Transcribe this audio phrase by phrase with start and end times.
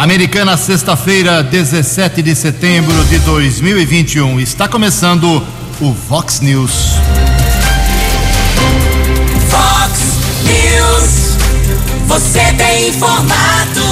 [0.00, 4.40] Americana, sexta-feira, 17 de setembro de 2021.
[4.40, 5.46] Está começando
[5.78, 6.94] o Vox News.
[9.50, 10.00] Vox
[10.42, 11.36] News.
[12.06, 13.82] Você tem informado.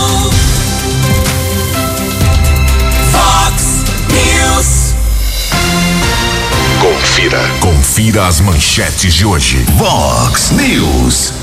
[3.13, 4.95] Vox News.
[6.81, 7.51] Confira.
[7.61, 9.63] Confira as manchetes de hoje.
[9.77, 11.35] Vox News.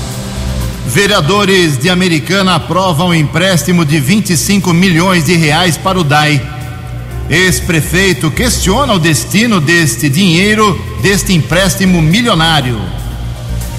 [0.86, 6.40] Vereadores de Americana aprovam empréstimo de 25 milhões de reais para o DAI.
[7.28, 12.80] Ex-prefeito questiona o destino deste dinheiro, deste empréstimo milionário.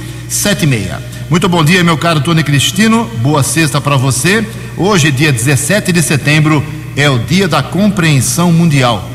[1.28, 3.10] Muito bom dia, meu caro Tony Cristino.
[3.20, 4.46] Boa sexta para você.
[4.76, 6.64] Hoje, dia 17 de setembro,
[6.96, 9.10] é o dia da compreensão mundial.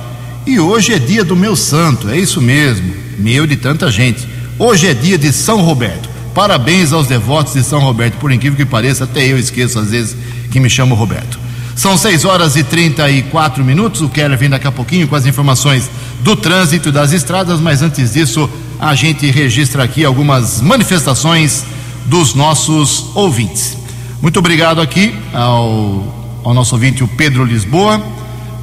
[0.45, 4.28] E hoje é dia do meu santo, é isso mesmo, meu de tanta gente.
[4.59, 6.12] Hoje é dia de São Roberto.
[6.33, 8.17] Parabéns aos devotos de São Roberto.
[8.17, 10.17] Por incrível que pareça, até eu esqueço às vezes
[10.51, 11.39] que me chamo Roberto.
[11.75, 14.01] São 6 horas e 34 minutos.
[14.01, 15.89] O Keller vem daqui a pouquinho com as informações
[16.21, 18.49] do trânsito das estradas, mas antes disso,
[18.79, 21.63] a gente registra aqui algumas manifestações
[22.05, 23.77] dos nossos ouvintes.
[24.21, 28.01] Muito obrigado aqui ao, ao nosso ouvinte, o Pedro Lisboa.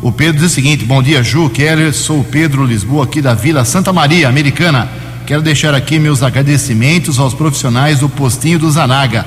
[0.02, 1.92] O Pedro diz o seguinte: Bom dia, Ju Keller.
[1.92, 4.88] Sou o Pedro Lisboa, aqui da Vila Santa Maria, americana.
[5.30, 9.24] Quero deixar aqui meus agradecimentos aos profissionais do postinho do Zanaga.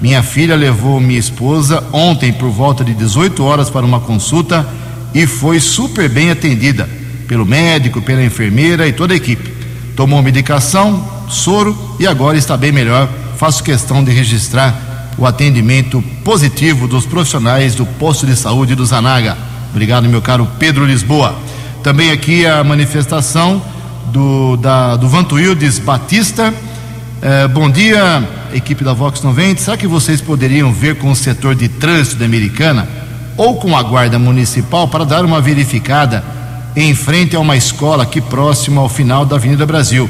[0.00, 4.66] Minha filha levou minha esposa ontem por volta de 18 horas para uma consulta
[5.12, 6.88] e foi super bem atendida
[7.28, 9.52] pelo médico, pela enfermeira e toda a equipe.
[9.94, 13.06] Tomou medicação, soro e agora está bem melhor.
[13.36, 19.36] Faço questão de registrar o atendimento positivo dos profissionais do posto de saúde do Zanaga.
[19.70, 21.38] Obrigado, meu caro Pedro Lisboa.
[21.82, 23.60] Também aqui a manifestação
[24.12, 26.52] do, da, do Vantuildes Batista.
[27.22, 29.60] Eh, bom dia, equipe da Vox 90.
[29.60, 32.86] Será que vocês poderiam ver com o setor de trânsito da Americana
[33.38, 36.22] ou com a Guarda Municipal para dar uma verificada
[36.76, 40.08] em frente a uma escola aqui próximo ao final da Avenida Brasil?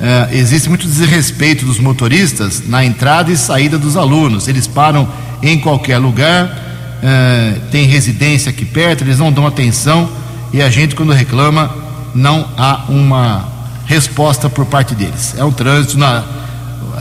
[0.00, 4.46] Eh, existe muito desrespeito dos motoristas na entrada e saída dos alunos.
[4.46, 5.08] Eles param
[5.42, 10.08] em qualquer lugar, eh, tem residência aqui perto, eles não dão atenção
[10.52, 13.48] e a gente, quando reclama, não há uma
[13.86, 15.34] resposta por parte deles.
[15.36, 16.24] É um trânsito na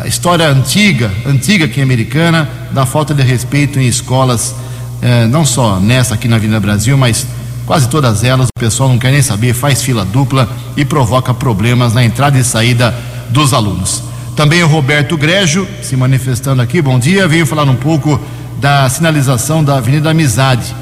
[0.06, 4.56] história antiga, antiga aqui americana, da falta de respeito em escolas,
[5.02, 7.28] eh, não só nessa aqui na Avenida Brasil, mas
[7.66, 8.48] quase todas elas.
[8.48, 12.44] O pessoal não quer nem saber, faz fila dupla e provoca problemas na entrada e
[12.44, 12.96] saída
[13.30, 14.04] dos alunos.
[14.36, 16.82] Também o Roberto Grégio se manifestando aqui.
[16.82, 18.20] Bom dia, venho falar um pouco
[18.60, 20.74] da sinalização da Avenida Amizade,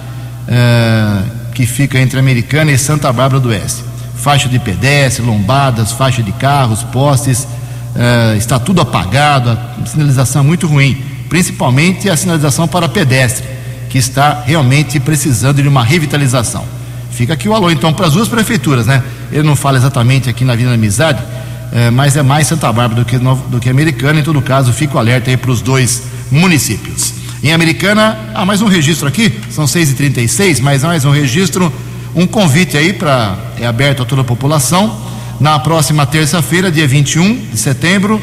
[0.48, 1.22] eh,
[1.54, 3.87] que fica entre Americana e Santa Bárbara do Oeste
[4.17, 7.47] faixa de pedestre, lombadas, faixa de carros, postes,
[7.95, 13.46] uh, está tudo apagado, a sinalização é muito ruim, principalmente a sinalização para pedestre,
[13.90, 16.66] que está realmente precisando de uma revitalização.
[17.11, 19.02] Fica aqui o alô, então, para as duas prefeituras, né?
[19.31, 23.05] Ele não fala exatamente aqui na Avenida Amizade, uh, mas é mais Santa Bárbara do
[23.05, 27.13] que, do que Americana, em todo caso, fica o alerta aí para os dois municípios.
[27.43, 31.72] Em Americana, há mais um registro aqui, são 6h36, mais mais um registro
[32.17, 34.99] um convite aí para é aberto a toda a população
[35.40, 38.19] na próxima terça-feira, dia 21 de setembro,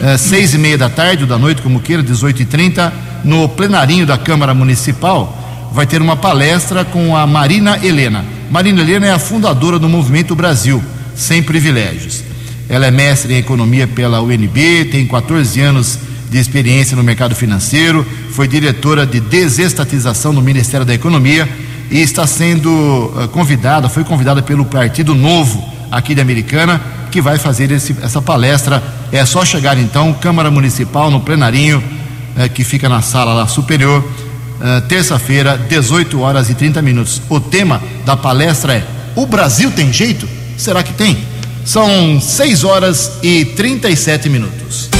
[0.00, 2.92] é, seis e meia da tarde ou da noite, como queira, 18 e 30
[3.22, 8.24] no plenarinho da Câmara Municipal, vai ter uma palestra com a Marina Helena.
[8.50, 10.82] Marina Helena é a fundadora do Movimento Brasil
[11.14, 12.24] Sem Privilégios.
[12.70, 15.98] Ela é mestre em economia pela UNB, tem 14 anos
[16.30, 21.46] de experiência no mercado financeiro, foi diretora de desestatização no Ministério da Economia
[21.90, 26.80] e está sendo uh, convidada, foi convidada pelo Partido Novo aqui de Americana,
[27.10, 28.82] que vai fazer esse, essa palestra.
[29.12, 34.02] É só chegar então, Câmara Municipal, no plenarinho, uh, que fica na sala lá superior,
[34.02, 37.22] uh, terça-feira, 18 horas e 30 minutos.
[37.28, 38.84] O tema da palestra é:
[39.14, 40.28] O Brasil tem jeito?
[40.56, 41.16] Será que tem?
[41.64, 44.95] São 6 horas e 37 minutos.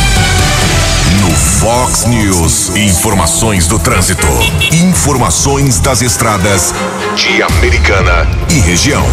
[1.61, 4.27] Fox News, informações do trânsito,
[4.73, 6.75] informações das estradas
[7.17, 9.05] de Americana e região.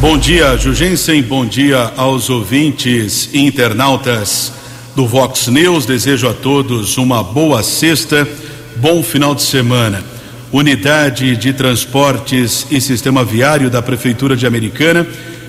[0.00, 1.22] Bom dia, Jugensen.
[1.22, 4.52] Bom dia aos ouvintes e internautas
[4.94, 5.86] do Vox News.
[5.86, 8.28] Desejo a todos uma boa sexta,
[8.76, 10.04] bom final de semana.
[10.52, 15.06] Unidade de Transportes e Sistema Viário da Prefeitura de Americana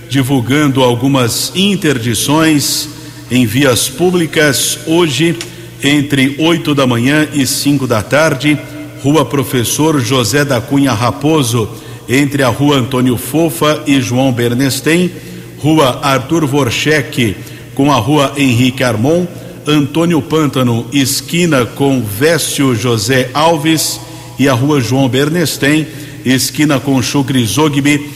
[0.09, 2.96] divulgando algumas interdições
[3.29, 5.37] em vias públicas hoje
[5.83, 8.57] entre 8 da manhã e 5 da tarde,
[9.03, 11.69] Rua Professor José da Cunha Raposo,
[12.09, 15.11] entre a Rua Antônio Fofa e João Bernstein,
[15.59, 17.35] Rua Arthur Vorchek
[17.75, 19.27] com a Rua Henrique Armon,
[19.67, 23.99] Antônio Pântano, esquina com Vécio José Alves
[24.39, 25.85] e a Rua João Bernstein,
[26.25, 28.09] esquina com Chucre Zogby,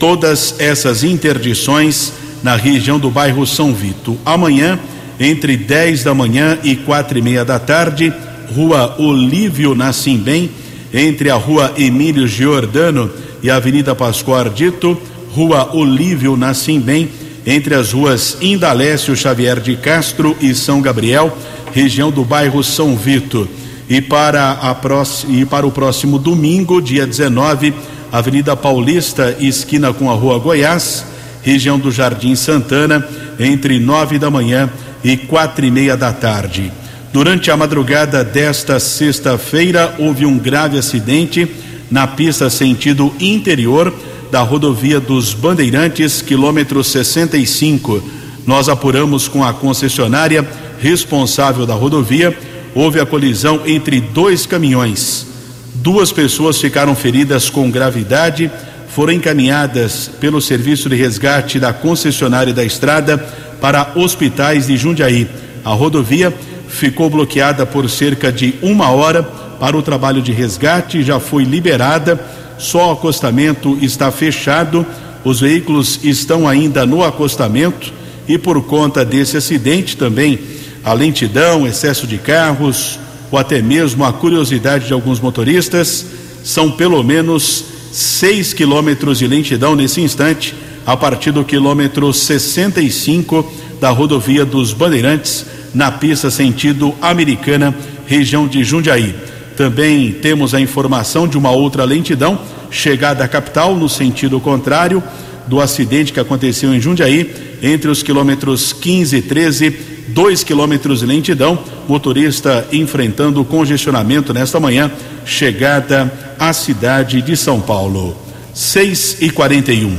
[0.00, 2.12] todas essas interdições
[2.44, 4.18] na região do bairro São Vito.
[4.22, 4.78] Amanhã,
[5.18, 8.12] entre 10 da manhã e quatro e meia da tarde,
[8.54, 10.50] Rua Olívio Nascimbem,
[10.92, 13.10] entre a Rua Emílio Giordano
[13.42, 15.00] e a Avenida Pascoal Ardito,
[15.32, 17.08] Rua Olívio Nascimbem,
[17.46, 21.34] entre as ruas Indalécio Xavier de Castro e São Gabriel,
[21.72, 23.48] região do bairro São Vito.
[23.88, 27.72] E para, a próxima, e para o próximo domingo, dia 19,
[28.12, 31.13] Avenida Paulista, esquina com a Rua Goiás,
[31.44, 33.06] região do Jardim Santana,
[33.38, 34.68] entre nove da manhã
[35.04, 36.72] e quatro e meia da tarde.
[37.12, 41.46] Durante a madrugada desta sexta-feira, houve um grave acidente
[41.90, 43.94] na pista sentido interior
[44.32, 48.02] da rodovia dos Bandeirantes, quilômetro 65.
[48.46, 50.44] Nós apuramos com a concessionária
[50.80, 52.36] responsável da rodovia.
[52.74, 55.26] Houve a colisão entre dois caminhões.
[55.74, 58.50] Duas pessoas ficaram feridas com gravidade,
[58.94, 63.18] foram encaminhadas pelo serviço de resgate da concessionária da estrada
[63.60, 65.28] para hospitais de Jundiaí.
[65.64, 66.32] A rodovia
[66.68, 69.24] ficou bloqueada por cerca de uma hora
[69.58, 72.24] para o trabalho de resgate, já foi liberada,
[72.56, 74.86] só o acostamento está fechado,
[75.24, 77.92] os veículos estão ainda no acostamento
[78.28, 80.38] e por conta desse acidente também
[80.84, 86.06] a lentidão, excesso de carros ou até mesmo a curiosidade de alguns motoristas,
[86.44, 90.52] são pelo menos seis quilômetros de lentidão nesse instante,
[90.84, 97.72] a partir do quilômetro 65 da rodovia dos Bandeirantes, na pista sentido americana,
[98.04, 99.14] região de Jundiaí.
[99.56, 105.00] Também temos a informação de uma outra lentidão, chegada à capital, no sentido contrário
[105.46, 107.32] do acidente que aconteceu em Jundiaí,
[107.62, 109.70] entre os quilômetros 15 e 13,
[110.14, 111.58] 2 quilômetros de lentidão,
[111.88, 114.90] motorista enfrentando congestionamento nesta manhã,
[115.26, 118.16] chegada à cidade de São Paulo.
[118.54, 119.92] 6 e 41.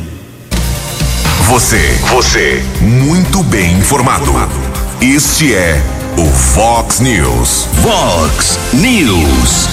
[1.49, 4.31] Você, você, muito bem informado.
[5.01, 5.83] Este é
[6.17, 7.67] o Fox News.
[7.83, 9.67] Fox News.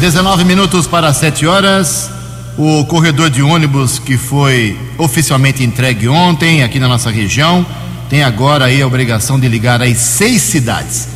[0.00, 2.10] 19 minutos para 7 horas.
[2.56, 7.66] O corredor de ônibus que foi oficialmente entregue ontem aqui na nossa região
[8.08, 11.08] tem agora aí a obrigação de ligar as seis cidades.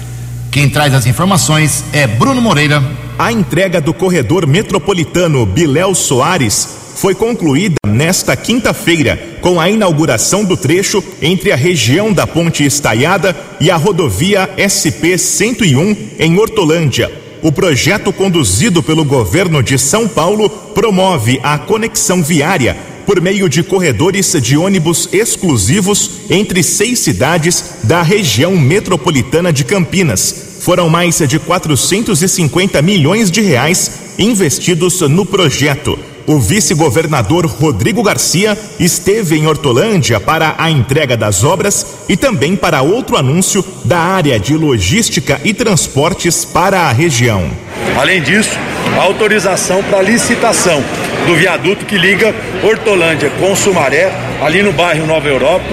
[0.50, 2.82] Quem traz as informações é Bruno Moreira.
[3.18, 10.56] A entrega do corredor metropolitano Biléu Soares foi concluída nesta quinta-feira com a inauguração do
[10.56, 17.10] trecho entre a região da Ponte Estaiada e a rodovia SP 101 em Hortolândia.
[17.42, 22.76] O projeto conduzido pelo governo de São Paulo promove a conexão viária
[23.06, 30.34] por meio de corredores de ônibus exclusivos entre seis cidades da região metropolitana de Campinas.
[30.60, 35.98] Foram mais de 450 milhões de reais investidos no projeto.
[36.26, 42.82] O vice-governador Rodrigo Garcia esteve em Hortolândia para a entrega das obras e também para
[42.82, 47.50] outro anúncio da área de logística e transportes para a região.
[47.96, 48.58] Além disso,
[48.98, 50.82] a autorização para licitação
[51.26, 54.10] do viaduto que liga Hortolândia com Sumaré,
[54.42, 55.66] ali no bairro Nova Europa,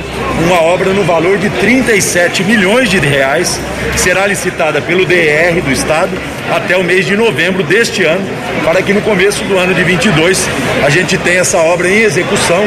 [0.46, 3.60] uma obra no valor de 37 milhões de reais,
[3.96, 6.12] será licitada pelo DR do Estado
[6.54, 8.26] até o mês de novembro deste ano,
[8.64, 10.48] para que no começo do ano de 22
[10.86, 12.66] a gente tenha essa obra em execução,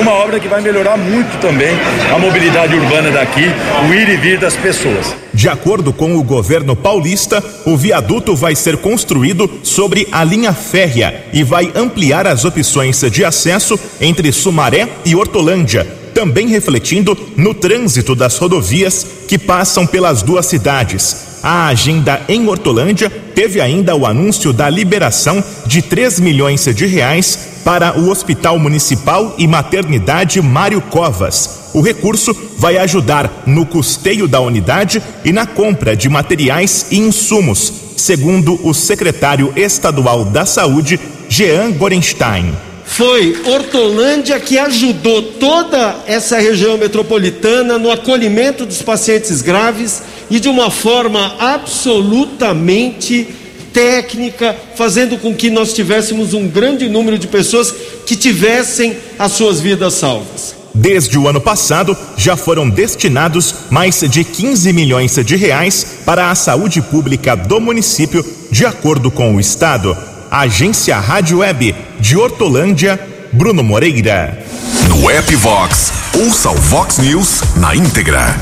[0.00, 1.76] uma obra que vai melhorar muito também
[2.14, 3.50] a mobilidade urbana daqui,
[3.88, 5.21] o ir e vir das pessoas.
[5.34, 11.24] De acordo com o governo paulista, o viaduto vai ser construído sobre a linha férrea
[11.32, 15.84] e vai ampliar as opções de acesso entre Sumaré e Hortolândia,
[16.14, 21.32] também refletindo no trânsito das rodovias que passam pelas duas cidades.
[21.42, 27.51] A agenda em Hortolândia teve ainda o anúncio da liberação de 3 milhões de reais
[27.64, 31.70] para o Hospital Municipal e Maternidade Mário Covas.
[31.74, 37.72] O recurso vai ajudar no custeio da unidade e na compra de materiais e insumos,
[37.96, 42.54] segundo o secretário estadual da Saúde, Jean Gorenstein.
[42.84, 50.48] Foi Hortolândia que ajudou toda essa região metropolitana no acolhimento dos pacientes graves e de
[50.48, 53.28] uma forma absolutamente
[53.72, 57.72] técnica, fazendo com que nós tivéssemos um grande número de pessoas
[58.06, 60.62] que tivessem as suas vidas salvas.
[60.74, 66.34] Desde o ano passado, já foram destinados mais de 15 milhões de reais para a
[66.34, 69.96] saúde pública do município, de acordo com o Estado.
[70.30, 72.98] Agência Rádio Web de Hortolândia,
[73.32, 74.42] Bruno Moreira.
[74.88, 78.34] No app Vox, ouça o Vox News na íntegra.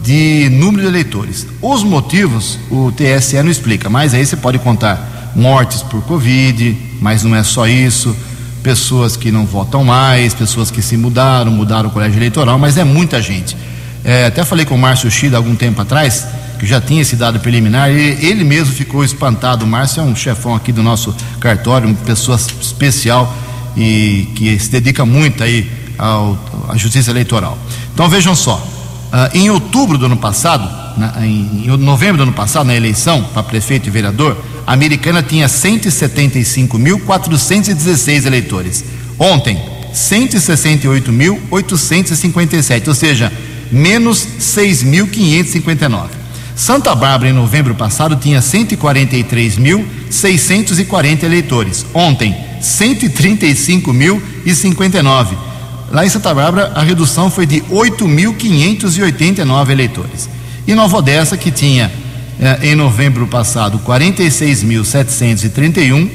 [0.03, 1.45] de número de eleitores.
[1.61, 7.23] Os motivos o TSE não explica, mas aí você pode contar mortes por Covid, mas
[7.23, 8.15] não é só isso,
[8.63, 12.83] pessoas que não votam mais, pessoas que se mudaram, mudaram o colégio eleitoral, mas é
[12.83, 13.55] muita gente.
[14.03, 16.25] É, até falei com o Márcio Chida algum tempo atrás,
[16.59, 19.65] que já tinha esse dado preliminar, e ele mesmo ficou espantado.
[19.65, 23.31] O Márcio é um chefão aqui do nosso cartório, uma pessoa especial
[23.75, 26.37] e que se dedica muito aí ao,
[26.69, 27.57] à justiça eleitoral.
[27.93, 30.63] Então vejam só, uh, em outubro do ano passado,
[30.97, 35.23] na, em, em novembro do ano passado, na eleição para prefeito e vereador, a americana
[35.23, 38.83] tinha 175.416 eleitores.
[39.17, 39.57] Ontem,
[39.93, 43.31] 168.857, ou seja,
[43.71, 46.20] menos 6.559.
[46.61, 51.83] Santa Bárbara, em novembro passado, tinha 143.640 eleitores.
[51.91, 55.35] Ontem, 135.059.
[55.89, 60.29] Lá em Santa Bárbara, a redução foi de 8.589 eleitores.
[60.67, 61.91] E Nova Odessa, que tinha
[62.39, 66.07] eh, em novembro passado 46.731,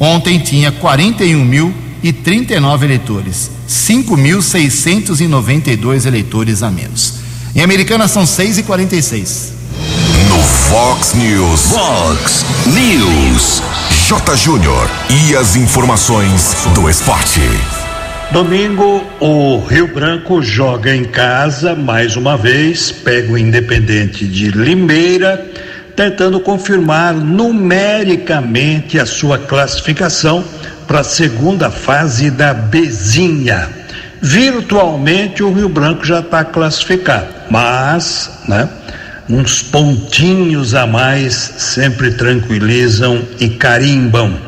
[0.00, 7.20] ontem tinha 41.039 eleitores, 5.692 eleitores a menos.
[7.54, 9.50] Em Americana são 6 e 46.
[9.50, 9.55] No
[10.68, 11.72] Fox News.
[11.72, 13.62] Fox News.
[14.08, 14.36] J.
[14.36, 14.90] Júnior.
[15.08, 17.40] E as informações do esporte.
[18.32, 25.46] Domingo, o Rio Branco joga em casa mais uma vez, pega o Independente de Limeira,
[25.94, 30.44] tentando confirmar numericamente a sua classificação
[30.84, 33.70] para a segunda fase da Bezinha.
[34.20, 38.68] Virtualmente o Rio Branco já está classificado, mas, né,
[39.28, 44.38] uns pontinhos a mais sempre tranquilizam e carimbam.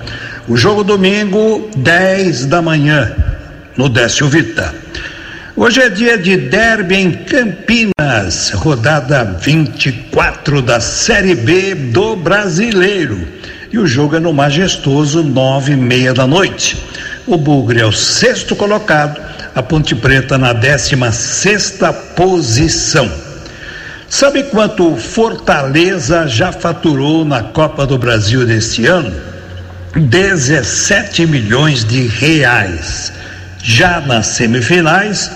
[0.47, 3.13] O jogo domingo, 10 da manhã
[3.77, 4.75] no Décio Vita.
[5.57, 13.27] Hoje é dia de derby em Campinas, rodada 24 da Série B do Brasileiro.
[13.73, 16.83] E o jogo é no majestoso nove e meia da noite.
[17.27, 19.21] O Bugre é o sexto colocado,
[19.55, 23.28] a Ponte Preta na décima sexta posição.
[24.09, 29.15] Sabe quanto Fortaleza já faturou na Copa do Brasil deste ano?
[29.95, 33.13] 17 milhões de reais.
[33.63, 35.31] Já nas semifinais,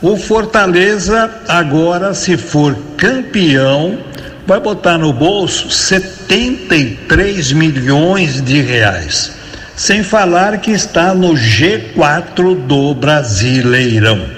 [0.00, 3.98] o Fortaleza, agora, se for campeão,
[4.46, 9.32] vai botar no bolso 73 milhões de reais.
[9.76, 14.35] Sem falar que está no G4 do Brasileirão.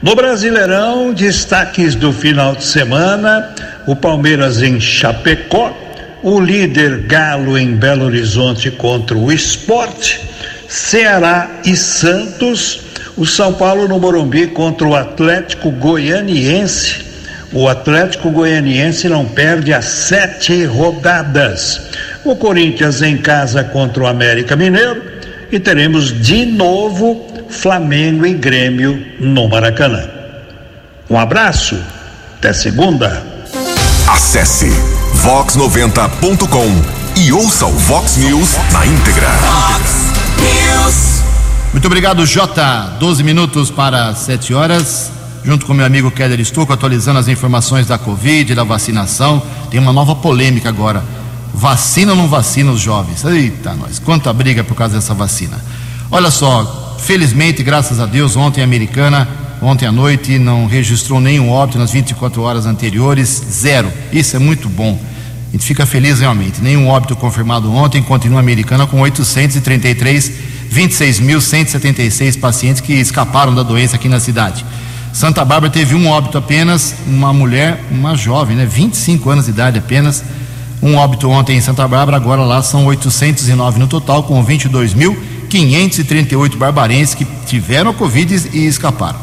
[0.00, 3.52] No Brasileirão, destaques do final de semana:
[3.84, 5.76] o Palmeiras em Chapecó,
[6.22, 10.20] o líder Galo em Belo Horizonte contra o Esporte,
[10.68, 12.80] Ceará e Santos,
[13.16, 17.08] o São Paulo no Morumbi contra o Atlético Goianiense.
[17.52, 21.80] O Atlético Goianiense não perde as sete rodadas.
[22.24, 25.02] O Corinthians em casa contra o América Mineiro
[25.50, 30.08] e teremos de novo Flamengo e Grêmio no Maracanã.
[31.08, 31.76] Um abraço,
[32.36, 33.22] até segunda.
[34.06, 34.70] Acesse
[35.22, 39.28] vox90.com e ouça o Vox News na íntegra.
[39.28, 41.22] Fox News.
[41.72, 42.96] Muito obrigado, Jota.
[43.00, 45.10] 12 minutos para 7 horas.
[45.44, 49.42] Junto com meu amigo Keller Estouco, atualizando as informações da Covid, da vacinação.
[49.70, 51.02] Tem uma nova polêmica agora.
[51.54, 53.24] Vacina ou não vacina os jovens?
[53.24, 53.98] Eita, nós.
[53.98, 55.58] Quanta briga por causa dessa vacina.
[56.10, 59.26] Olha só, felizmente, graças a Deus, ontem a americana,
[59.62, 63.90] ontem à noite, não registrou nenhum óbito nas 24 horas anteriores, zero.
[64.12, 64.98] Isso é muito bom.
[65.48, 66.60] A gente fica feliz realmente.
[66.60, 70.32] Nenhum óbito confirmado ontem, continua a americana com 833,
[70.70, 74.64] 26.176 pacientes que escaparam da doença aqui na cidade.
[75.12, 79.78] Santa Bárbara teve um óbito apenas, uma mulher, uma jovem, né, 25 anos de idade
[79.78, 80.22] apenas.
[80.82, 84.44] Um óbito ontem em Santa Bárbara, agora lá são 809 no total, com
[85.48, 89.18] 22.538 barbarenses que tiveram a Covid e escaparam.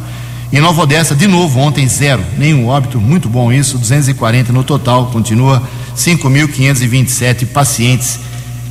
[0.52, 5.08] Em Nova Odessa, de novo, ontem zero, nenhum óbito, muito bom isso, 240 no total,
[5.08, 5.62] continua
[5.96, 8.20] 5.527 pacientes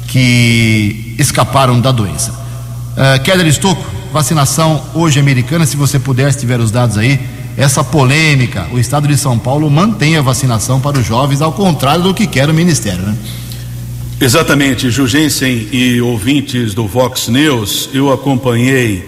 [0.07, 2.33] que escaparam da doença.
[2.33, 7.21] Uh, Keller Estocco, vacinação hoje americana, se você puder, se tiver os dados aí,
[7.57, 12.03] essa polêmica, o estado de São Paulo mantém a vacinação para os jovens, ao contrário
[12.03, 13.17] do que quer o Ministério, né?
[14.21, 19.05] Exatamente, Jugensen e ouvintes do Vox News, eu acompanhei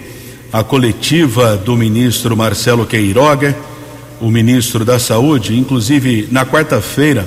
[0.53, 3.57] a coletiva do ministro Marcelo Queiroga,
[4.21, 7.27] o ministro da Saúde, inclusive na quarta-feira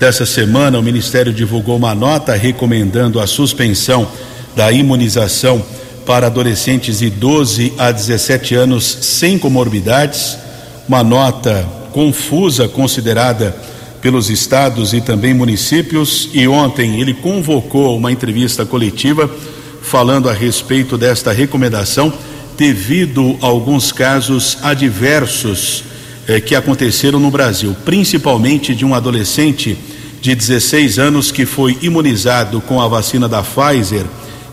[0.00, 4.08] dessa semana o Ministério divulgou uma nota recomendando a suspensão
[4.56, 5.62] da imunização
[6.06, 10.38] para adolescentes de 12 a 17 anos sem comorbidades,
[10.88, 13.54] uma nota confusa considerada
[14.02, 19.30] pelos estados e também municípios, e ontem ele convocou uma entrevista coletiva
[19.80, 22.12] falando a respeito desta recomendação,
[22.58, 25.84] devido a alguns casos adversos
[26.26, 29.78] eh, que aconteceram no Brasil, principalmente de um adolescente
[30.20, 34.04] de 16 anos que foi imunizado com a vacina da Pfizer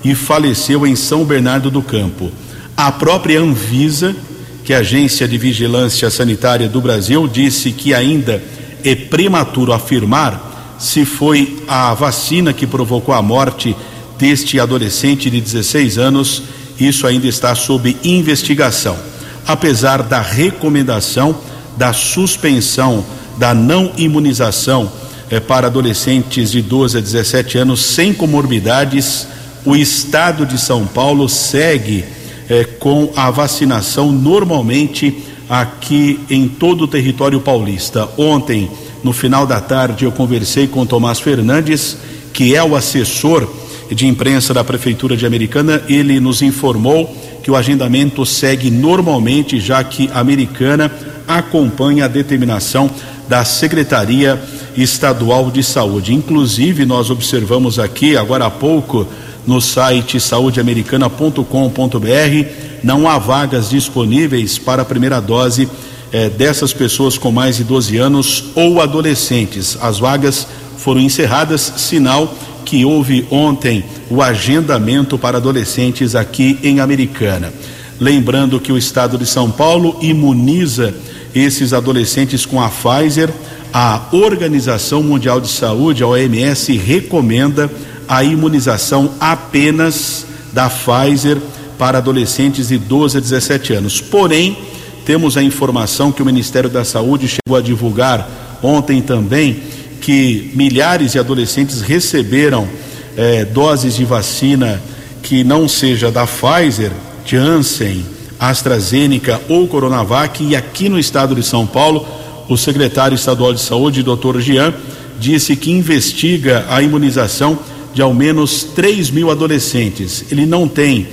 [0.03, 2.31] e faleceu em São Bernardo do Campo.
[2.75, 4.15] A própria Anvisa,
[4.63, 8.41] que é a Agência de Vigilância Sanitária do Brasil, disse que ainda
[8.83, 13.75] é prematuro afirmar se foi a vacina que provocou a morte
[14.17, 16.43] deste adolescente de 16 anos.
[16.79, 18.97] Isso ainda está sob investigação.
[19.45, 21.35] Apesar da recomendação
[21.77, 23.05] da suspensão
[23.37, 24.91] da não imunização
[25.29, 29.27] eh, para adolescentes de 12 a 17 anos sem comorbidades,
[29.65, 32.03] o estado de São Paulo segue
[32.49, 38.07] eh, com a vacinação normalmente aqui em todo o território paulista.
[38.17, 38.69] Ontem,
[39.03, 41.97] no final da tarde, eu conversei com Tomás Fernandes,
[42.31, 43.49] que é o assessor
[43.89, 45.81] de imprensa da Prefeitura de Americana.
[45.89, 50.91] Ele nos informou que o agendamento segue normalmente, já que a Americana
[51.27, 52.89] acompanha a determinação
[53.27, 54.39] da Secretaria
[54.75, 56.13] Estadual de Saúde.
[56.13, 59.07] Inclusive, nós observamos aqui, agora há pouco,
[59.47, 62.68] no site saudeamericana.com.br.
[62.83, 65.69] Não há vagas disponíveis para a primeira dose
[66.11, 69.77] eh, dessas pessoas com mais de 12 anos ou adolescentes.
[69.81, 72.33] As vagas foram encerradas, sinal
[72.65, 77.51] que houve ontem o agendamento para adolescentes aqui em Americana.
[77.99, 80.93] Lembrando que o estado de São Paulo imuniza
[81.35, 83.29] esses adolescentes com a Pfizer.
[83.73, 87.69] A Organização Mundial de Saúde, a OMS, recomenda
[88.07, 91.37] a imunização apenas da Pfizer
[91.79, 94.01] para adolescentes de 12 a 17 anos.
[94.01, 94.57] Porém,
[95.05, 99.63] temos a informação que o Ministério da Saúde chegou a divulgar ontem também
[100.01, 102.67] que milhares de adolescentes receberam
[103.15, 104.81] eh, doses de vacina
[105.23, 106.91] que não seja da Pfizer,
[107.25, 108.05] Janssen,
[108.37, 112.05] AstraZeneca ou Coronavac e aqui no estado de São Paulo,
[112.49, 114.39] o secretário estadual de saúde, Dr.
[114.39, 114.73] Jean,
[115.17, 117.57] disse que investiga a imunização
[117.93, 120.25] de ao menos 3 mil adolescentes.
[120.31, 121.07] Ele não tem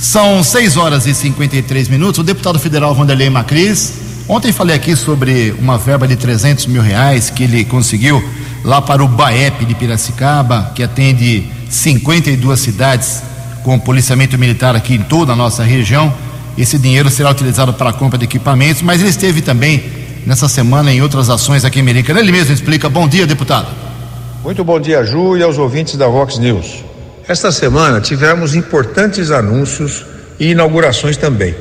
[0.00, 2.20] São 6 horas e 53 minutos.
[2.20, 3.94] O deputado federal Vanderlei Macris,
[4.28, 8.22] ontem falei aqui sobre uma verba de 300 mil reais que ele conseguiu
[8.64, 13.22] lá para o BAEP de Piracicaba, que atende 52 cidades
[13.64, 16.14] com policiamento militar aqui em toda a nossa região.
[16.56, 19.82] Esse dinheiro será utilizado para a compra de equipamentos, mas ele esteve também
[20.24, 22.20] nessa semana em outras ações aqui em Americana.
[22.20, 22.88] Ele mesmo explica.
[22.88, 23.66] Bom dia, deputado.
[24.44, 26.87] Muito bom dia, Ju, e aos ouvintes da Vox News.
[27.28, 30.06] Esta semana tivemos importantes anúncios
[30.40, 31.54] e inaugurações também.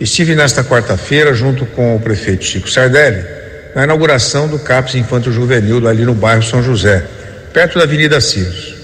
[0.00, 3.24] Estive nesta quarta-feira junto com o prefeito Chico Sardelli
[3.76, 7.04] na inauguração do CAPS Infanto Juvenil ali no bairro São José,
[7.52, 8.74] perto da Avenida Ciros.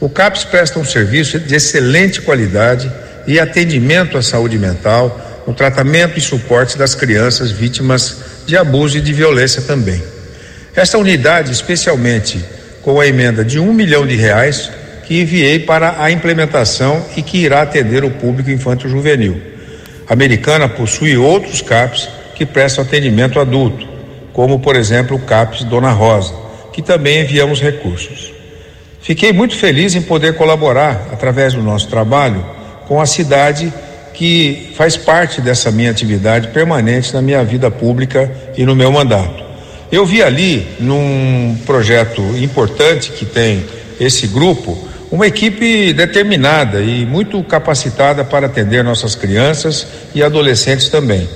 [0.00, 2.90] O CAPS presta um serviço de excelente qualidade
[3.24, 9.00] e atendimento à saúde mental, no tratamento e suporte das crianças vítimas de abuso e
[9.00, 10.02] de violência também.
[10.74, 12.44] Esta unidade, especialmente
[12.82, 14.72] com a emenda de um milhão de reais
[15.08, 19.40] que enviei para a implementação e que irá atender o público infanto juvenil.
[20.06, 23.88] A americana possui outros CAPs que prestam atendimento adulto,
[24.34, 26.34] como por exemplo o CAPS Dona Rosa,
[26.74, 28.34] que também enviamos recursos.
[29.00, 32.44] Fiquei muito feliz em poder colaborar, através do nosso trabalho,
[32.86, 33.72] com a cidade
[34.12, 39.42] que faz parte dessa minha atividade permanente na minha vida pública e no meu mandato.
[39.90, 43.64] Eu vi ali, num projeto importante que tem
[43.98, 51.28] esse grupo, uma equipe determinada e muito capacitada para atender nossas crianças e adolescentes também.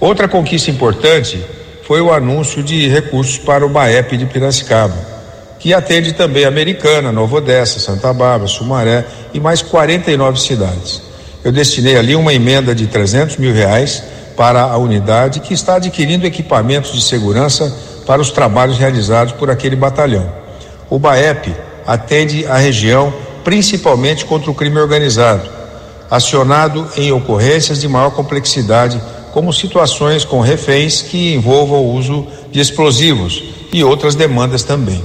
[0.00, 1.44] Outra conquista importante
[1.82, 5.18] foi o anúncio de recursos para o BAEP de Piracicaba
[5.58, 9.04] que atende também Americana, Nova Odessa, Santa Bárbara, Sumaré
[9.34, 11.02] e mais 49 cidades.
[11.44, 14.02] Eu destinei ali uma emenda de 300 mil reais
[14.36, 17.74] para a unidade que está adquirindo equipamentos de segurança
[18.06, 20.32] para os trabalhos realizados por aquele batalhão.
[20.88, 21.54] O BAEP
[21.88, 23.10] atende a região
[23.42, 25.48] principalmente contra o crime organizado,
[26.10, 29.00] acionado em ocorrências de maior complexidade,
[29.32, 35.02] como situações com reféns que envolvam o uso de explosivos e outras demandas também.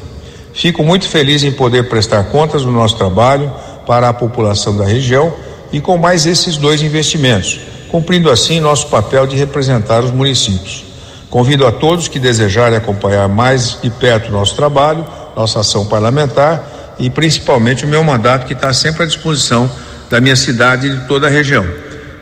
[0.53, 3.49] Fico muito feliz em poder prestar contas do nosso trabalho
[3.87, 5.33] para a população da região
[5.71, 10.83] e com mais esses dois investimentos, cumprindo assim nosso papel de representar os municípios.
[11.29, 17.09] Convido a todos que desejarem acompanhar mais de perto nosso trabalho, nossa ação parlamentar e
[17.09, 19.69] principalmente o meu mandato que está sempre à disposição
[20.09, 21.65] da minha cidade e de toda a região.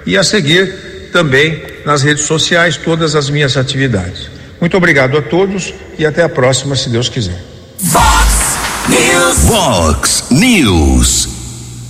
[0.05, 4.29] E a seguir também nas redes sociais todas as minhas atividades.
[4.59, 7.43] Muito obrigado a todos e até a próxima, se Deus quiser.
[7.79, 8.57] Fox
[8.87, 9.37] News.
[9.47, 11.29] Fox News.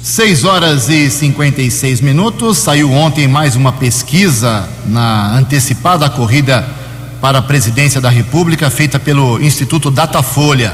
[0.02, 2.58] 6 horas e 56 minutos.
[2.58, 6.66] Saiu ontem mais uma pesquisa na antecipada corrida
[7.22, 10.74] para a presidência da República, feita pelo Instituto Datafolha.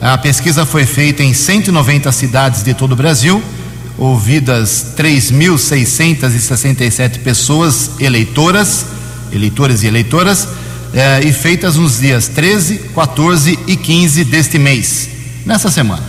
[0.00, 3.42] A pesquisa foi feita em 190 cidades de todo o Brasil,
[3.96, 8.84] ouvidas 3.667 pessoas eleitoras,
[9.32, 10.48] eleitores e eleitoras
[10.92, 15.08] eh, e feitas nos dias 13, 14 e 15 deste mês,
[15.46, 16.02] nessa semana.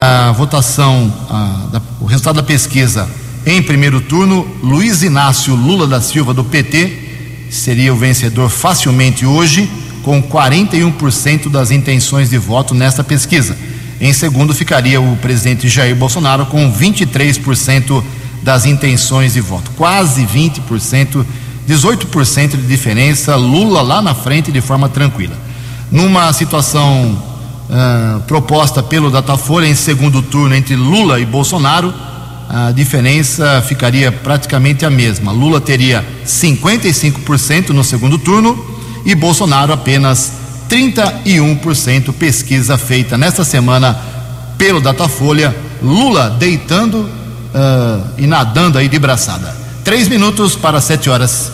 [0.00, 3.08] A votação, a, da, o resultado da pesquisa
[3.44, 9.70] em primeiro turno, Luiz Inácio Lula da Silva, do PT, seria o vencedor facilmente hoje,
[10.08, 13.54] com 41% das intenções de voto nesta pesquisa.
[14.00, 18.02] Em segundo ficaria o presidente Jair Bolsonaro, com 23%
[18.42, 21.26] das intenções de voto, quase 20%
[21.68, 25.36] 18% de diferença, Lula lá na frente de forma tranquila.
[25.92, 27.22] Numa situação
[27.68, 31.92] uh, proposta pelo Datafolha em segundo turno entre Lula e Bolsonaro,
[32.48, 35.32] a diferença ficaria praticamente a mesma.
[35.32, 40.32] Lula teria 55% no segundo turno e Bolsonaro apenas
[40.68, 42.12] 31%.
[42.12, 43.98] Pesquisa feita nesta semana
[44.56, 45.54] pelo Datafolha.
[45.82, 49.54] Lula deitando uh, e nadando aí de braçada.
[49.84, 51.52] Três minutos para sete horas.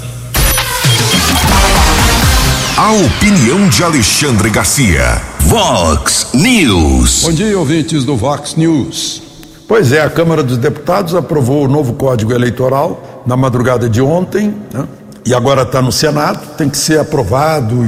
[2.77, 5.23] A opinião de Alexandre Garcia.
[5.41, 7.23] Vox News.
[7.23, 9.23] Bom dia, ouvintes do Vox News.
[9.69, 14.55] Pois é, a Câmara dos Deputados aprovou o novo Código Eleitoral na madrugada de ontem,
[14.73, 14.87] né?
[15.25, 17.85] E agora está no Senado, tem que ser aprovado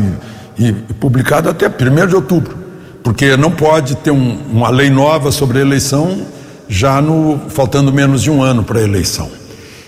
[0.58, 2.56] e, e, publicado até 1 de outubro,
[3.02, 6.26] porque não pode ter um, uma lei nova sobre a eleição
[6.68, 9.30] já no faltando menos de um ano para a eleição.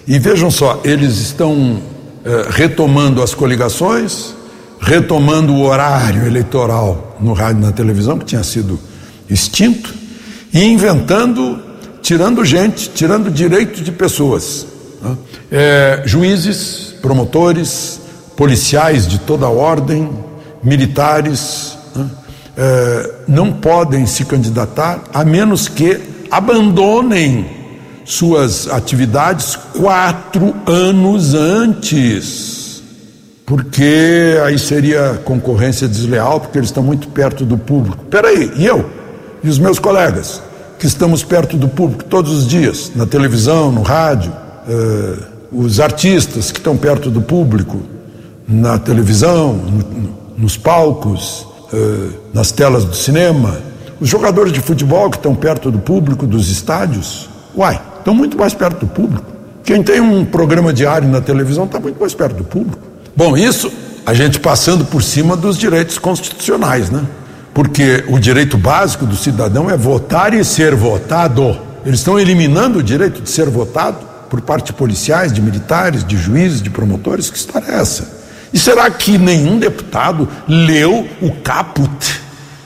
[0.06, 1.80] E vejam só, eles estão
[2.24, 4.34] eh, retomando as coligações,
[4.80, 8.78] retomando o horário eleitoral no rádio e na televisão, que tinha sido
[9.28, 9.92] extinto,
[10.54, 11.68] e inventando
[12.08, 14.66] tirando gente, tirando direito de pessoas.
[15.00, 15.16] Né?
[15.50, 18.00] É, juízes, promotores,
[18.36, 20.10] policiais de toda ordem,
[20.62, 22.08] militares, né?
[22.56, 27.46] é, não podem se candidatar a menos que abandonem
[28.04, 32.82] suas atividades quatro anos antes.
[33.44, 38.04] Porque aí seria concorrência desleal, porque eles estão muito perto do público.
[38.04, 38.90] Peraí, e eu?
[39.42, 40.42] E os meus colegas?
[40.78, 44.32] que estamos perto do público todos os dias, na televisão, no rádio,
[44.68, 45.14] eh,
[45.50, 47.80] os artistas que estão perto do público,
[48.46, 53.58] na televisão, no, nos palcos, eh, nas telas do cinema,
[54.00, 58.54] os jogadores de futebol que estão perto do público, dos estádios, uai, estão muito mais
[58.54, 59.24] perto do público.
[59.64, 62.78] Quem tem um programa diário na televisão está muito mais perto do público.
[63.16, 63.72] Bom, isso
[64.06, 67.04] a gente passando por cima dos direitos constitucionais, né?
[67.52, 71.58] porque o direito básico do cidadão é votar e ser votado.
[71.84, 76.16] Eles estão eliminando o direito de ser votado por parte de policiais, de militares, de
[76.16, 77.30] juízes, de promotores.
[77.30, 78.18] Que história é essa?
[78.52, 82.20] E será que nenhum deputado leu o caput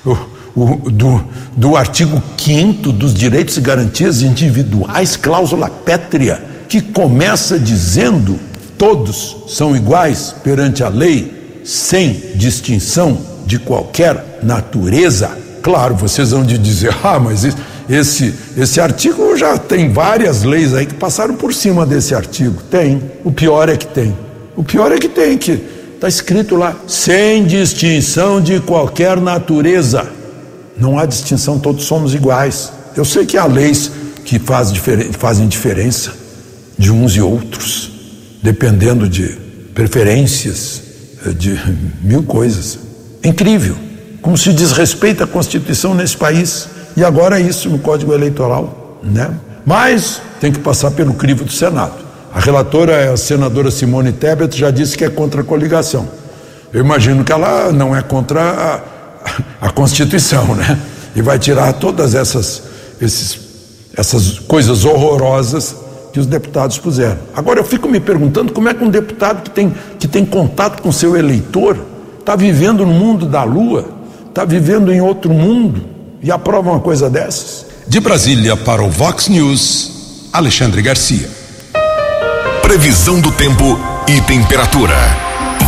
[0.04, 0.16] o,
[0.54, 1.24] o, do,
[1.56, 8.38] do artigo 5 dos direitos e garantias individuais, cláusula pétrea, que começa dizendo:
[8.76, 16.58] todos são iguais perante a lei, sem distinção de qualquer natureza, claro, vocês vão de
[16.58, 17.44] dizer, ah, mas
[17.88, 22.62] esse, esse artigo já tem várias leis aí que passaram por cima desse artigo.
[22.70, 23.02] Tem.
[23.24, 24.16] O pior é que tem.
[24.56, 25.60] O pior é que tem, que
[25.94, 30.06] está escrito lá, sem distinção de qualquer natureza.
[30.76, 32.72] Não há distinção, todos somos iguais.
[32.96, 33.90] Eu sei que há leis
[34.24, 36.12] que faz difer fazem diferença
[36.78, 37.90] de uns e outros,
[38.42, 39.38] dependendo de
[39.74, 40.82] preferências,
[41.26, 41.58] eh, de
[42.02, 42.78] mil coisas.
[43.22, 43.76] Incrível.
[44.20, 46.68] Como se desrespeita a Constituição nesse país.
[46.96, 48.98] E agora é isso no Código Eleitoral.
[49.02, 49.30] Né?
[49.64, 52.02] Mas tem que passar pelo crivo do Senado.
[52.34, 56.08] A relatora, a senadora Simone Tebet, já disse que é contra a coligação.
[56.72, 58.40] Eu imagino que ela não é contra
[59.60, 60.78] a, a Constituição, né?
[61.14, 62.62] E vai tirar todas essas,
[63.00, 63.38] esses,
[63.94, 65.76] essas coisas horrorosas
[66.10, 67.18] que os deputados puseram.
[67.36, 70.80] Agora eu fico me perguntando como é que um deputado que tem, que tem contato
[70.80, 71.76] com seu eleitor
[72.18, 73.84] está vivendo no mundo da lua,
[74.28, 75.91] está vivendo em outro mundo
[76.22, 77.66] e aprova uma coisa dessas?
[77.86, 81.28] De Brasília para o Vox News, Alexandre Garcia.
[82.62, 84.96] Previsão do tempo e temperatura.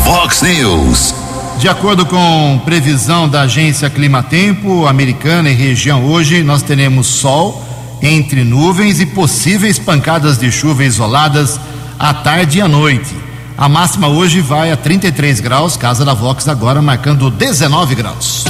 [0.05, 1.14] Vox News.
[1.59, 7.62] De acordo com previsão da agência Climatempo americana e região hoje, nós teremos sol
[8.01, 11.59] entre nuvens e possíveis pancadas de chuva isoladas
[11.99, 13.17] à tarde e à noite.
[13.57, 18.45] A máxima hoje vai a 33 graus, casa da Vox agora marcando 19 graus.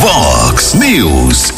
[0.00, 1.52] Vox News.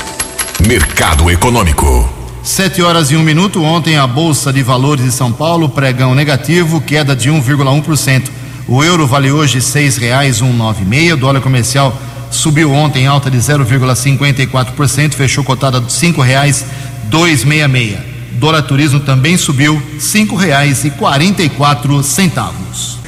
[0.66, 2.08] Mercado Econômico.
[2.42, 3.62] Sete horas e um minuto.
[3.62, 8.28] Ontem a Bolsa de Valores de São Paulo, pregão negativo, queda de 1,1%.
[8.66, 11.14] O euro vale hoje seis reais um nove meio.
[11.14, 11.96] O dólar comercial
[12.30, 16.64] subiu ontem alta de 0,54%, fechou cotada de cinco reais
[17.10, 22.98] dois meia meia dólar turismo também subiu cinco reais e quarenta e quatro centavos.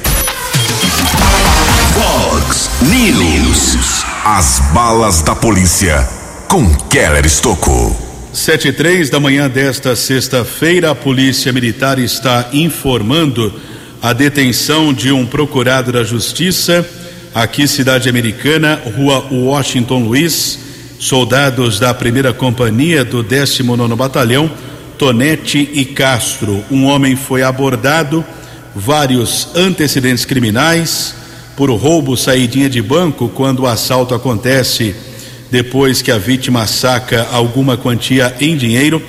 [1.95, 3.32] Fox News.
[4.25, 6.07] As balas da polícia
[6.47, 7.93] com Keller Estocou.
[8.31, 13.53] Sete e três da manhã desta sexta-feira, a Polícia Militar está informando
[14.01, 16.87] a detenção de um procurado da Justiça
[17.35, 20.57] aqui cidade americana, Rua Washington Luiz,
[20.99, 24.49] soldados da primeira companhia do 19 Batalhão
[24.97, 26.63] Tonete e Castro.
[26.71, 28.23] Um homem foi abordado,
[28.73, 31.22] vários antecedentes criminais
[31.55, 34.95] por roubo, saidinha de banco quando o assalto acontece
[35.51, 39.01] depois que a vítima saca alguma quantia em dinheiro.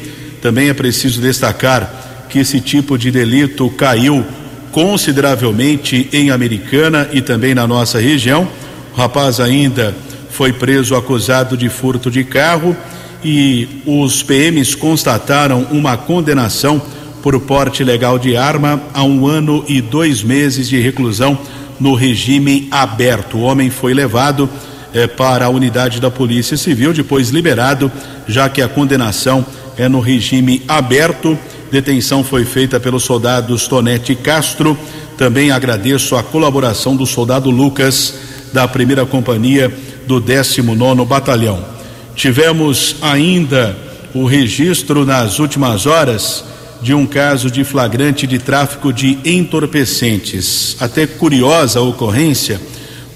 [0.43, 4.25] Também é preciso destacar que esse tipo de delito caiu
[4.71, 8.47] consideravelmente em Americana e também na nossa região.
[8.93, 9.95] O rapaz ainda
[10.31, 12.77] foi preso acusado de furto de carro
[13.25, 16.83] e os PMs constataram uma condenação
[17.23, 21.39] por porte ilegal de arma a um ano e dois meses de reclusão
[21.81, 23.39] no regime aberto.
[23.39, 24.49] O homem foi levado
[24.93, 27.91] eh, para a unidade da Polícia Civil, depois liberado,
[28.27, 29.45] já que a condenação
[29.77, 31.39] é no regime aberto.
[31.71, 34.79] Detenção foi feita pelos soldados Tonete Castro.
[35.19, 38.15] Também agradeço a colaboração do soldado Lucas,
[38.53, 39.73] da primeira companhia
[40.07, 41.65] do 19 Batalhão.
[42.15, 43.77] Tivemos ainda
[44.15, 46.45] o registro nas últimas horas
[46.83, 50.77] de um caso de flagrante de tráfico de entorpecentes.
[50.81, 52.61] Até curiosa a ocorrência,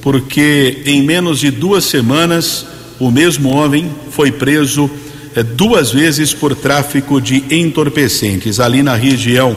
[0.01, 2.66] porque em menos de duas semanas
[2.99, 4.90] o mesmo homem foi preso
[5.35, 9.57] eh, duas vezes por tráfico de entorpecentes, ali na região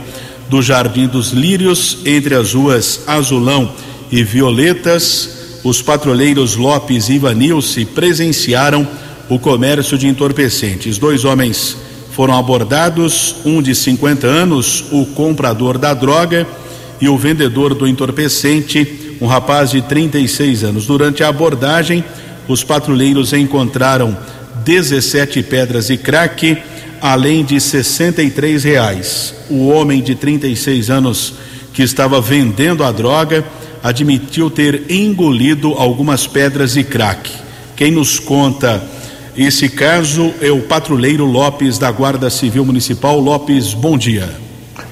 [0.49, 3.71] do Jardim dos Lírios, entre as ruas Azulão
[4.11, 5.59] e Violetas.
[5.63, 8.87] Os patrulheiros Lopes e Ivanilce presenciaram
[9.29, 10.97] o comércio de entorpecentes.
[10.97, 11.77] Dois homens
[12.11, 16.45] foram abordados, um de 50 anos, o comprador da droga,
[16.99, 20.85] e o vendedor do entorpecente, um rapaz de 36 anos.
[20.85, 22.03] Durante a abordagem,
[22.47, 24.15] os patrulheiros encontraram
[24.63, 26.57] 17 pedras de crack,
[27.01, 29.33] além de 63 reais.
[29.49, 31.33] O homem de 36 anos
[31.73, 33.43] que estava vendendo a droga
[33.83, 37.31] admitiu ter engolido algumas pedras de crack.
[37.75, 38.83] Quem nos conta
[39.35, 43.17] esse caso é o patrulheiro Lopes da Guarda Civil Municipal.
[43.17, 44.29] Lopes, bom dia.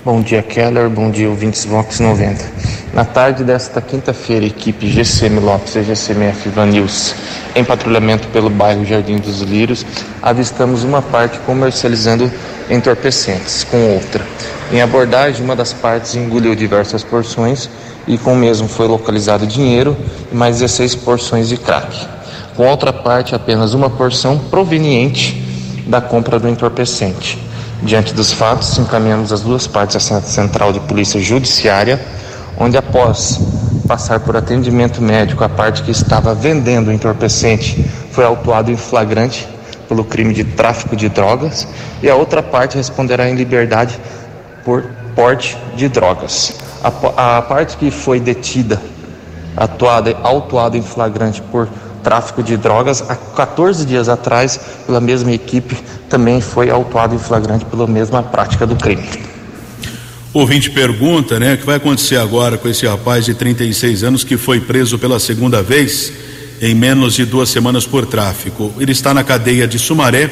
[0.05, 0.89] Bom dia, Keller.
[0.89, 2.45] Bom dia, ouvintes Vox 90.
[2.93, 7.13] Na tarde desta quinta-feira, equipe GCM Lopes e GCMF Vanils,
[7.53, 9.85] em patrulhamento pelo bairro Jardim dos Lírios,
[10.21, 12.31] avistamos uma parte comercializando
[12.69, 14.25] entorpecentes com outra.
[14.71, 17.69] Em abordagem, uma das partes engoliu diversas porções
[18.07, 19.97] e com o mesmo foi localizado dinheiro
[20.31, 22.18] e mais 16 porções de crack
[22.59, 25.41] com outra parte apenas uma porção proveniente
[25.87, 27.41] da compra do entorpecente.
[27.81, 32.05] Diante dos fatos, encaminhamos as duas partes à Central de Polícia Judiciária,
[32.57, 33.39] onde após
[33.87, 39.47] passar por atendimento médico, a parte que estava vendendo o entorpecente foi autuado em flagrante
[39.87, 41.65] pelo crime de tráfico de drogas
[42.03, 43.97] e a outra parte responderá em liberdade
[44.65, 44.83] por
[45.15, 46.53] porte de drogas.
[46.83, 48.81] A, a parte que foi detida,
[49.55, 51.69] atuada, autuada em flagrante por
[52.03, 53.03] tráfico de drogas.
[53.07, 55.77] Há 14 dias atrás, pela mesma equipe,
[56.09, 59.07] também foi autuado em flagrante pela mesma prática do crime.
[60.33, 64.37] Ouvinte pergunta, né, o que vai acontecer agora com esse rapaz de 36 anos que
[64.37, 66.13] foi preso pela segunda vez
[66.61, 68.71] em menos de duas semanas por tráfico.
[68.79, 70.29] Ele está na cadeia de Sumaré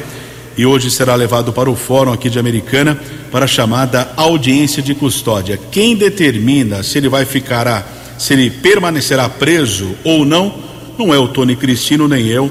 [0.57, 2.99] e hoje será levado para o fórum aqui de Americana
[3.31, 5.59] para a chamada audiência de custódia.
[5.71, 10.53] Quem determina se ele vai ficar, se ele permanecerá preso ou não,
[10.97, 12.49] não é o Tony Cristino nem eu,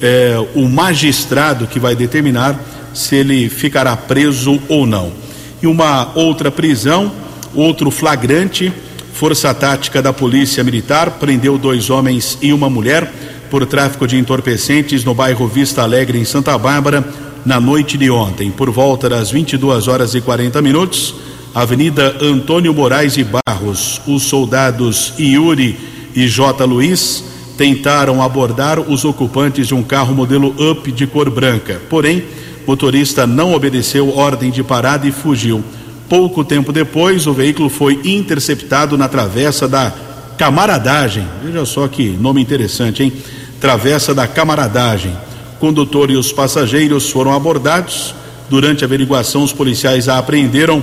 [0.00, 2.58] é o magistrado que vai determinar
[2.94, 5.12] se ele ficará preso ou não.
[5.62, 7.12] E uma outra prisão,
[7.54, 8.72] outro flagrante,
[9.12, 13.12] Força Tática da Polícia Militar prendeu dois homens e uma mulher
[13.50, 17.06] por tráfico de entorpecentes no bairro Vista Alegre, em Santa Bárbara,
[17.44, 18.50] na noite de ontem.
[18.50, 21.14] Por volta das 22 horas e 40 minutos,
[21.54, 25.78] Avenida Antônio Moraes e Barros, os soldados Yuri
[26.14, 26.64] e J.
[26.64, 31.80] Luiz tentaram abordar os ocupantes de um carro modelo Up de cor branca.
[31.88, 32.24] Porém,
[32.66, 35.62] o motorista não obedeceu ordem de parada e fugiu.
[36.08, 39.92] Pouco tempo depois, o veículo foi interceptado na travessa da
[40.36, 41.26] Camaradagem.
[41.42, 43.12] Veja só que nome interessante, hein?
[43.60, 45.12] Travessa da Camaradagem.
[45.56, 48.14] O condutor e os passageiros foram abordados.
[48.50, 50.82] Durante a averiguação, os policiais apreenderam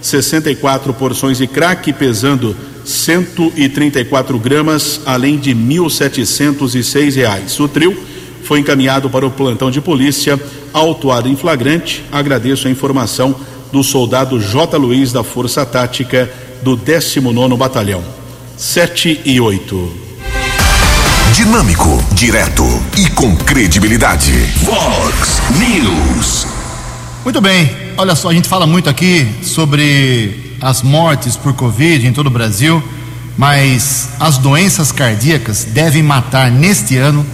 [0.00, 7.58] 64 porções de crack pesando 134 gramas, além de 1.706 reais.
[7.60, 7.96] O trio
[8.42, 10.40] foi encaminhado para o plantão de polícia,
[10.72, 12.04] autuado em flagrante.
[12.10, 13.34] Agradeço a informação
[13.72, 14.76] do soldado J.
[14.76, 16.30] Luiz da Força Tática
[16.62, 18.02] do 19 Batalhão.
[18.56, 19.92] 7 e 8.
[21.34, 22.64] Dinâmico, direto
[22.98, 24.32] e com credibilidade.
[24.64, 26.46] Vox News.
[27.24, 32.12] Muito bem, olha só, a gente fala muito aqui sobre as mortes por Covid em
[32.12, 32.82] todo o Brasil,
[33.38, 37.24] mas as doenças cardíacas devem matar neste ano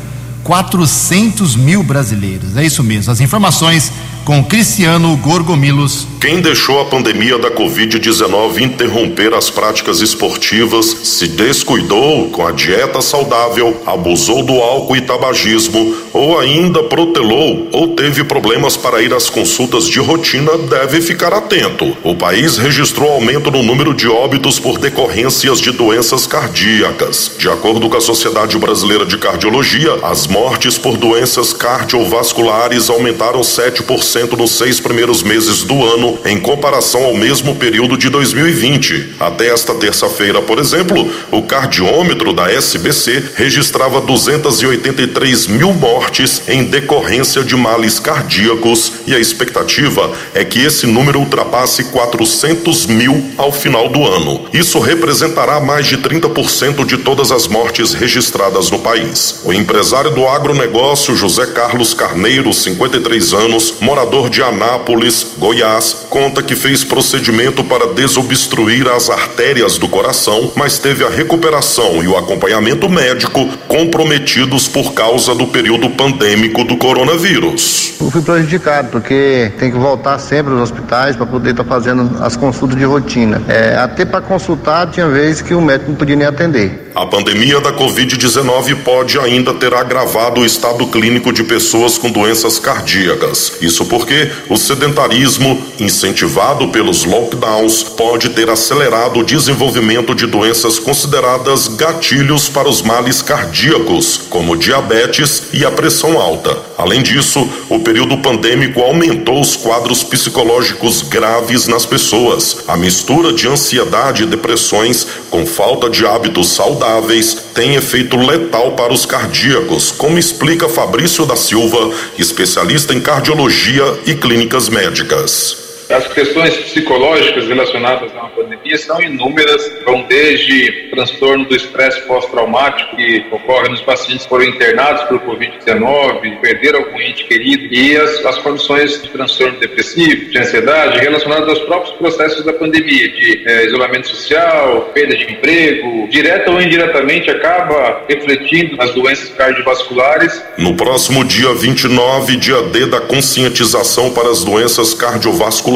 [0.46, 2.56] 400 mil brasileiros.
[2.56, 3.10] É isso mesmo.
[3.10, 3.90] As informações
[4.26, 6.04] com Cristiano Gorgomilos.
[6.20, 13.00] Quem deixou a pandemia da Covid-19 interromper as práticas esportivas, se descuidou com a dieta
[13.00, 19.30] saudável, abusou do álcool e tabagismo, ou ainda protelou ou teve problemas para ir às
[19.30, 21.96] consultas de rotina, deve ficar atento.
[22.02, 27.30] O país registrou aumento no número de óbitos por decorrências de doenças cardíacas.
[27.38, 34.36] De acordo com a Sociedade Brasileira de Cardiologia, as mortes por doenças cardiovasculares aumentaram 7%
[34.36, 39.14] nos seis primeiros meses do ano, em comparação ao mesmo período de 2020.
[39.18, 47.42] Até esta terça-feira, por exemplo, o cardiômetro da SBC registrava 283 mil mortes em decorrência
[47.42, 53.88] de males cardíacos e a expectativa é que esse número ultrapasse 400 mil ao final
[53.88, 54.44] do ano.
[54.52, 59.40] Isso representará mais de 30% de todas as mortes registradas no país.
[59.42, 66.42] O empresário do agronegócio José Carlos Carneiro, 53 anos, morador morador de Anápolis, Goiás, conta
[66.42, 72.16] que fez procedimento para desobstruir as artérias do coração, mas teve a recuperação e o
[72.16, 77.94] acompanhamento médico comprometidos por causa do período pandêmico do coronavírus.
[78.00, 82.22] Eu fui prejudicado porque tem que voltar sempre aos hospitais para poder estar tá fazendo
[82.22, 83.42] as consultas de rotina.
[83.48, 86.85] É, até para consultar tinha vezes que o médico não podia nem atender.
[86.96, 92.58] A pandemia da Covid-19 pode ainda ter agravado o estado clínico de pessoas com doenças
[92.58, 93.52] cardíacas.
[93.60, 101.68] Isso porque o sedentarismo, incentivado pelos lockdowns, pode ter acelerado o desenvolvimento de doenças consideradas
[101.68, 106.56] gatilhos para os males cardíacos, como diabetes e a pressão alta.
[106.78, 112.64] Além disso, o período pandêmico aumentou os quadros psicológicos graves nas pessoas.
[112.66, 118.72] A mistura de ansiedade e depressões com falta de hábitos saudáveis saudáveis têm efeito letal
[118.72, 125.65] para os cardíacos, como explica Fabrício da Silva, especialista em cardiologia e clínicas médicas.
[125.88, 132.96] As questões psicológicas relacionadas a uma pandemia são inúmeras, vão desde transtorno do estresse pós-traumático
[132.96, 138.24] que ocorre nos pacientes que foram internados pelo Covid-19, perderam algum ente querido, e as,
[138.24, 143.66] as condições de transtorno depressivo, de ansiedade, relacionadas aos próprios processos da pandemia, de é,
[143.66, 150.42] isolamento social, perda de emprego, direta ou indiretamente acaba refletindo nas doenças cardiovasculares.
[150.58, 155.75] No próximo dia 29, dia D da conscientização para as doenças cardiovasculares,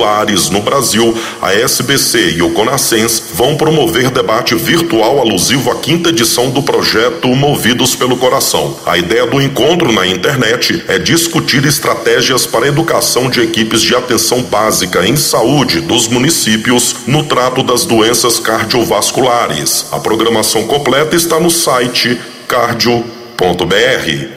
[0.51, 6.49] no Brasil, a SBC e o Conascens vão promover debate virtual alusivo à quinta edição
[6.49, 8.79] do projeto Movidos pelo Coração.
[8.87, 13.95] A ideia do encontro na internet é discutir estratégias para a educação de equipes de
[13.95, 19.87] atenção básica em saúde dos municípios no trato das doenças cardiovasculares.
[19.93, 23.45] A programação completa está no site cardio.br.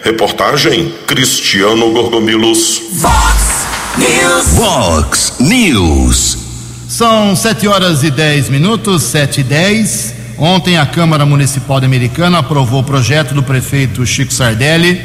[0.03, 2.82] Reportagem Cristiano Gorgomilos.
[2.99, 3.53] Fox
[3.98, 4.48] News.
[4.58, 6.38] Fox News.
[6.88, 10.14] São 7 horas e 10 minutos, 7 e 10.
[10.38, 15.00] Ontem a Câmara Municipal de Americana aprovou o projeto do prefeito Chico Sardelli.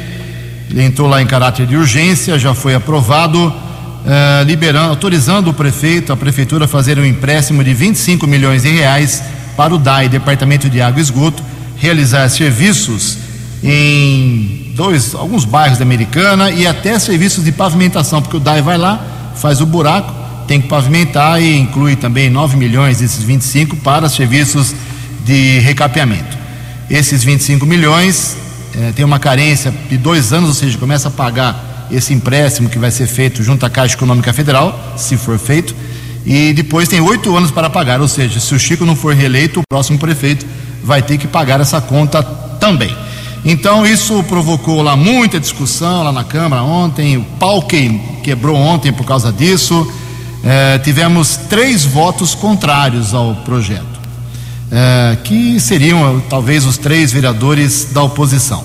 [0.71, 3.53] Ele entrou lá em caráter de urgência, já foi aprovado,
[4.05, 8.69] eh, liberando, autorizando o prefeito, a prefeitura a fazer um empréstimo de 25 milhões de
[8.69, 9.21] reais
[9.55, 11.43] para o DAI, Departamento de Água e Esgoto,
[11.77, 13.17] realizar serviços
[13.63, 18.77] em dois, alguns bairros da Americana e até serviços de pavimentação, porque o DAI vai
[18.77, 18.97] lá,
[19.35, 20.09] faz o buraco,
[20.47, 24.73] tem que pavimentar e inclui também 9 milhões desses 25 para serviços
[25.25, 26.37] de recapeamento.
[26.89, 28.37] Esses 25 milhões
[28.73, 32.79] eh, tem uma carência de dois anos, ou seja, começa a pagar esse empréstimo que
[32.79, 35.75] vai ser feito junto à Caixa Econômica Federal, se for feito,
[36.25, 39.59] e depois tem oito anos para pagar, ou seja, se o Chico não for reeleito,
[39.59, 40.45] o próximo prefeito
[40.81, 42.95] vai ter que pagar essa conta também.
[43.43, 48.91] Então isso provocou lá muita discussão lá na Câmara ontem, o pau que quebrou ontem
[48.91, 49.89] por causa disso.
[50.43, 53.99] É, tivemos três votos contrários ao projeto,
[54.71, 58.63] é, que seriam talvez os três vereadores da oposição.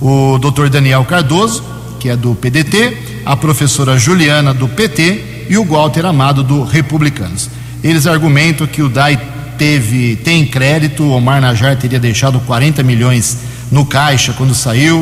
[0.00, 1.62] O doutor Daniel Cardoso,
[1.98, 7.50] que é do PDT, a professora Juliana, do PT, e o Walter Amado, do Republicanos.
[7.82, 9.18] Eles argumentam que o DAI
[9.58, 13.38] teve, tem crédito, Omar Najar teria deixado 40 milhões
[13.70, 15.00] no caixa quando saiu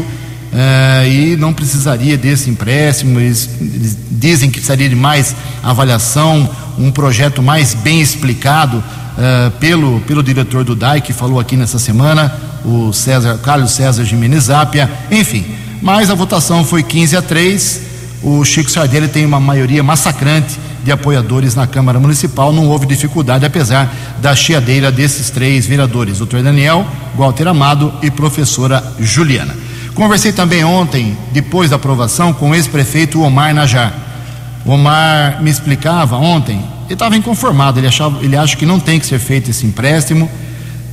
[0.53, 3.19] uh, e não precisaria desse empréstimo.
[3.19, 6.49] Eles, eles, dizem que precisaria de mais avaliação,
[6.79, 11.79] um projeto mais bem explicado uh, pelo, pelo diretor do DAI, que falou aqui nessa
[11.79, 12.33] semana,
[12.65, 15.45] o César, Carlos César Jimenez Zapia, enfim.
[15.81, 17.81] Mas a votação foi 15 a 3.
[18.23, 22.53] O Chico Sardelli tem uma maioria massacrante de apoiadores na Câmara Municipal.
[22.53, 28.83] Não houve dificuldade, apesar da chiadeira desses três vereadores, doutor Daniel, Walter Amado e professora
[28.99, 29.55] Juliana.
[29.95, 33.93] Conversei também ontem, depois da aprovação, com o ex-prefeito Omar Najar.
[34.65, 39.07] Omar me explicava ontem, ele estava inconformado, ele, achava, ele acha que não tem que
[39.07, 40.31] ser feito esse empréstimo,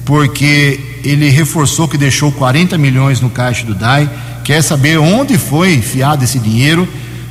[0.05, 4.09] porque ele reforçou que deixou 40 milhões no caixa do DAI,
[4.43, 6.87] quer saber onde foi enfiado esse dinheiro,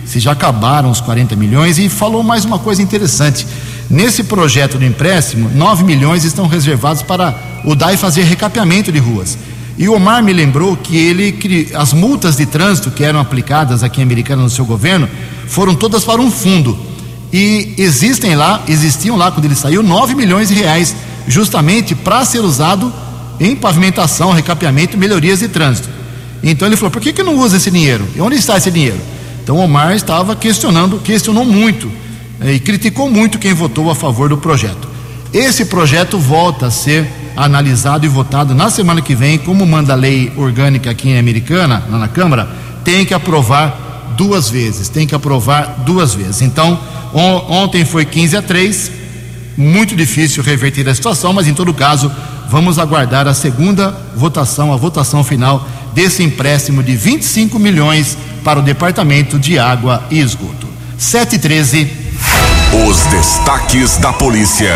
[0.08, 3.46] se já acabaram os 40 milhões, e falou mais uma coisa interessante.
[3.90, 7.34] Nesse projeto do empréstimo, 9 milhões estão reservados para
[7.64, 9.36] o DAI fazer recapeamento de ruas.
[9.76, 14.00] E o Omar me lembrou que ele as multas de trânsito que eram aplicadas aqui
[14.00, 15.08] em Americana no seu governo
[15.46, 16.76] foram todas para um fundo.
[17.32, 20.96] E existem lá, existiam lá quando ele saiu 9 milhões de reais,
[21.28, 22.92] justamente para ser usado
[23.38, 25.88] em pavimentação, recapeamento melhorias de trânsito.
[26.42, 28.06] Então ele falou: por que, que não usa esse dinheiro?
[28.16, 28.98] E onde está esse dinheiro?
[29.48, 31.90] Então Omar estava questionando, questionou muito
[32.38, 34.86] eh, e criticou muito quem votou a favor do projeto.
[35.32, 39.96] Esse projeto volta a ser analisado e votado na semana que vem, como manda a
[39.96, 42.46] lei orgânica aqui em Americana, lá na Câmara,
[42.84, 46.42] tem que aprovar duas vezes, tem que aprovar duas vezes.
[46.42, 46.78] Então,
[47.14, 48.92] on, ontem foi 15 a 3,
[49.56, 52.12] muito difícil reverter a situação, mas em todo caso,
[52.48, 58.62] vamos aguardar a segunda votação, a votação final desse empréstimo de 25 milhões para o
[58.62, 60.66] Departamento de Água e Esgoto.
[60.96, 61.90] 713.
[62.88, 64.74] Os destaques da polícia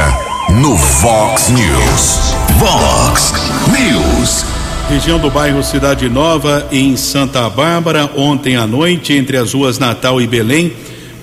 [0.51, 2.35] no Vox News.
[2.59, 3.33] Vox
[3.68, 4.45] News.
[4.89, 10.20] Região do bairro Cidade Nova, em Santa Bárbara, ontem à noite, entre as ruas Natal
[10.20, 10.73] e Belém,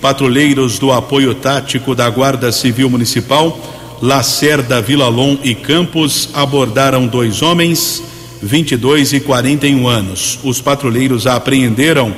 [0.02, 3.60] patrulheiros do apoio tático da Guarda Civil Municipal,
[4.02, 8.02] Lacerda, Vilalon e Campos abordaram dois homens,
[8.42, 10.40] 22 e 41 anos.
[10.44, 12.14] Os patrulheiros apreenderam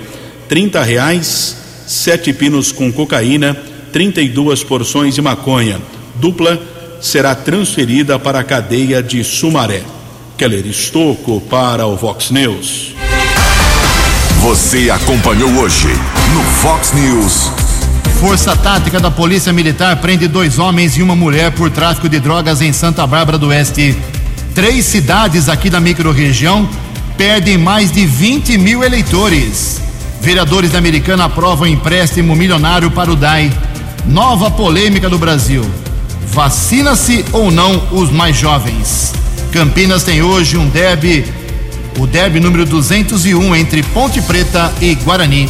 [0.47, 1.57] 30 reais,
[1.87, 3.57] sete pinos com cocaína,
[3.91, 5.81] 32 porções de maconha,
[6.15, 6.61] dupla
[7.01, 9.81] será transferida para a cadeia de Sumaré.
[10.37, 12.95] Keller Estocco para o Vox News.
[14.41, 15.87] Você acompanhou hoje
[16.33, 17.60] no Fox News.
[18.19, 22.61] Força Tática da Polícia Militar prende dois homens e uma mulher por tráfico de drogas
[22.61, 23.97] em Santa Bárbara do Oeste.
[24.53, 26.69] Três cidades aqui da microrregião
[27.17, 29.81] perdem mais de 20 mil eleitores.
[30.21, 33.51] Vereadores da Americana aprovam empréstimo milionário para o DAI.
[34.05, 35.63] Nova polêmica do Brasil.
[36.27, 39.13] Vacina-se ou não os mais jovens?
[39.51, 41.25] Campinas tem hoje um derby,
[41.97, 45.49] o derby número 201 entre Ponte Preta e Guarani.